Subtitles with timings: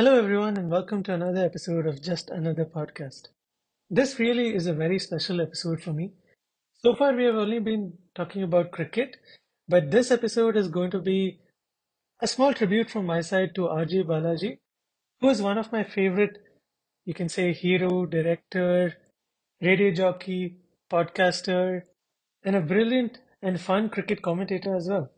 [0.00, 3.28] Hello, everyone, and welcome to another episode of Just Another Podcast.
[3.90, 6.12] This really is a very special episode for me.
[6.82, 9.18] So far, we have only been talking about cricket,
[9.68, 11.40] but this episode is going to be
[12.18, 14.56] a small tribute from my side to RJ Balaji,
[15.20, 16.38] who is one of my favorite,
[17.04, 18.96] you can say, hero, director,
[19.60, 20.56] radio jockey,
[20.90, 21.82] podcaster,
[22.42, 25.10] and a brilliant and fun cricket commentator as well.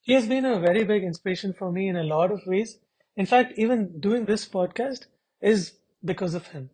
[0.00, 2.80] He has been a very big inspiration for me in a lot of ways.
[3.16, 5.06] In fact, even doing this podcast
[5.40, 5.72] is
[6.04, 6.70] because of him.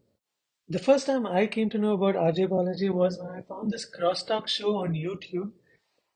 [0.68, 3.88] The first time I came to know about RJ Balaji was when I found this
[3.88, 5.52] crosstalk show on YouTube,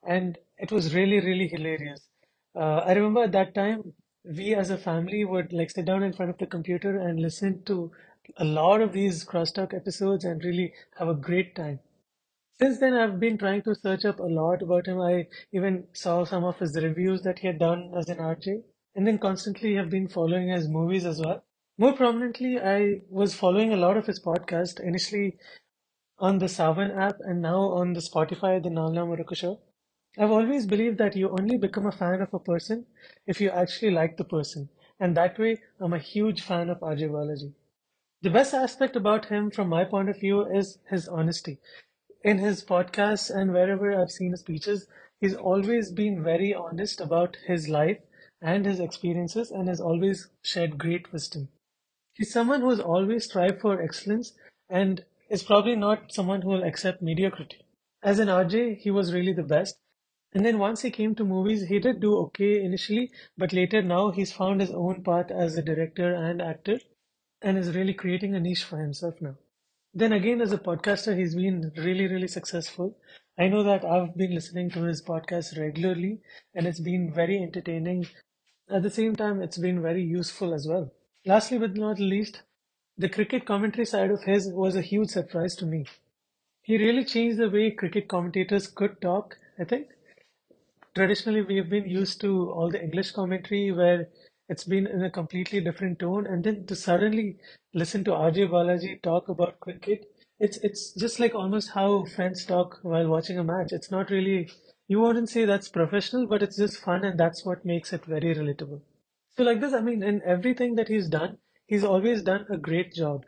[0.02, 2.08] and it was really, really hilarious.
[2.54, 3.92] Uh, I remember at that time,
[4.24, 7.62] we as a family would like sit down in front of the computer and listen
[7.64, 7.92] to
[8.38, 11.78] a lot of these crosstalk episodes and really have a great time.
[12.58, 15.00] Since then, I've been trying to search up a lot about him.
[15.00, 18.64] I even saw some of his reviews that he had done as an RJ,
[18.96, 21.44] and then constantly have been following his movies as well.
[21.78, 25.36] More prominently, I was following a lot of his podcast, initially
[26.18, 29.60] on the Saavn app and now on the Spotify, the Nalna Muraku show.
[30.18, 32.86] I've always believed that you only become a fan of a person
[33.26, 34.70] if you actually like the person.
[34.98, 37.52] And that way, I'm a huge fan of RJ Balaji.
[38.22, 41.60] The best aspect about him, from my point of view, is his honesty
[42.26, 44.88] in his podcasts and wherever I've seen his speeches,
[45.20, 47.98] he's always been very honest about his life
[48.40, 51.48] and his experiences and has always shared great wisdom.
[52.14, 54.32] He's someone who has always strived for excellence
[54.68, 57.58] and is probably not someone who will accept mediocrity.
[58.02, 59.76] As an RJ, he was really the best.
[60.32, 64.10] And then once he came to movies, he did do okay initially, but later now
[64.10, 66.78] he's found his own path as a director and actor
[67.42, 69.36] and is really creating a niche for himself now.
[69.94, 72.98] Then again, as a podcaster, he's been really, really successful.
[73.38, 76.20] I know that I've been listening to his podcast regularly
[76.54, 78.06] and it's been very entertaining.
[78.70, 80.92] At the same time, it's been very useful as well.
[81.24, 82.42] Lastly, but not least,
[82.96, 85.86] the cricket commentary side of his was a huge surprise to me.
[86.62, 89.88] He really changed the way cricket commentators could talk, I think.
[90.96, 94.08] Traditionally, we have been used to all the English commentary where
[94.48, 97.38] it's been in a completely different tone, and then to suddenly
[97.72, 100.10] listen to RJ Balaji talk about cricket,
[100.40, 103.72] it's it's just like almost how friends talk while watching a match.
[103.72, 104.50] It's not really
[104.88, 108.34] you wouldn't say that's professional, but it's just fun, and that's what makes it very
[108.34, 108.80] relatable.
[109.36, 112.94] So like this, I mean, in everything that he's done, he's always done a great
[112.94, 113.24] job.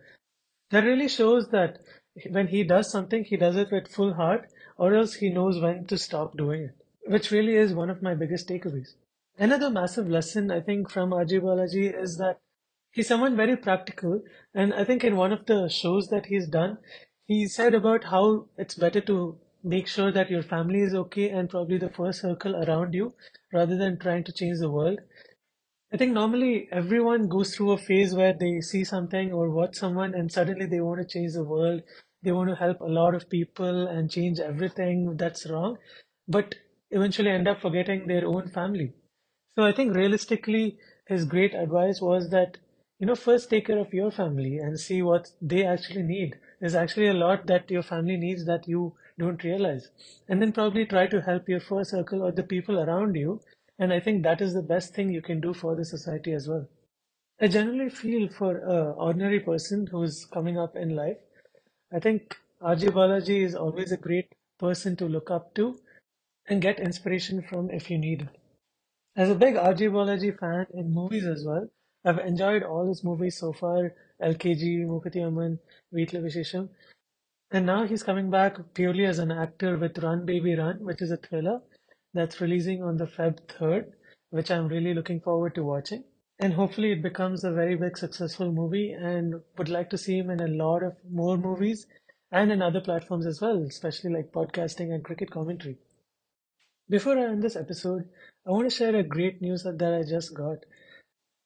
[0.71, 1.79] That really shows that
[2.31, 5.87] when he does something, he does it with full heart, or else he knows when
[5.87, 6.75] to stop doing it,
[7.07, 8.95] which really is one of my biggest takeaways.
[9.39, 12.41] Another massive lesson I think from RJ Balaji is that
[12.91, 14.23] he's someone very practical.
[14.55, 16.79] And I think in one of the shows that he's done,
[17.25, 21.51] he said about how it's better to make sure that your family is okay and
[21.51, 23.15] probably the first circle around you
[23.53, 25.01] rather than trying to change the world.
[25.93, 30.15] I think normally everyone goes through a phase where they see something or watch someone
[30.15, 31.83] and suddenly they want to change the world.
[32.23, 35.79] They want to help a lot of people and change everything that's wrong,
[36.27, 36.55] but
[36.91, 38.93] eventually end up forgetting their own family.
[39.55, 42.59] So I think realistically, his great advice was that,
[42.99, 46.37] you know, first take care of your family and see what they actually need.
[46.61, 49.89] There's actually a lot that your family needs that you don't realize.
[50.29, 53.41] And then probably try to help your first circle or the people around you.
[53.79, 56.49] And I think that is the best thing you can do for the society as
[56.49, 56.67] well.
[57.41, 61.19] I generally feel for an ordinary person who's coming up in life,
[61.93, 65.79] I think RJ Balaji is always a great person to look up to
[66.49, 68.29] and get inspiration from if you need it.
[69.15, 71.69] As a big RJ Balaji fan in movies as well,
[72.09, 73.93] I've enjoyed all his movies so far
[74.23, 75.59] LKG, Mookuthi Amman,
[75.93, 76.71] Veetla Vishesham.
[77.51, 81.11] And now he's coming back purely as an actor with Run Baby Run, which is
[81.11, 81.61] a thriller
[82.15, 83.93] that's releasing on the Feb 3rd,
[84.31, 86.03] which I'm really looking forward to watching.
[86.39, 90.31] And hopefully it becomes a very big successful movie and would like to see him
[90.31, 91.87] in a lot of more movies
[92.33, 95.77] and in other platforms as well, especially like podcasting and cricket commentary.
[96.89, 98.09] Before I end this episode,
[98.47, 100.65] I want to share a great news that I just got.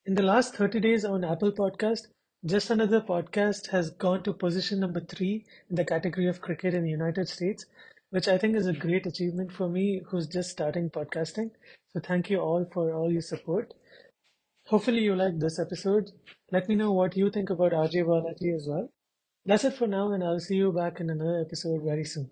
[0.04, 2.08] In the last 30 days on Apple Podcast,
[2.44, 6.82] Just Another Podcast has gone to position number three in the category of cricket in
[6.82, 7.66] the United States,
[8.10, 11.52] which I think is a great achievement for me who's just starting podcasting.
[11.92, 13.74] So thank you all for all your support.
[14.66, 16.10] Hopefully you liked this episode.
[16.50, 18.88] Let me know what you think about RJ Balaji as well.
[19.46, 22.28] That's it for now, and I'll see you back in another episode very soon.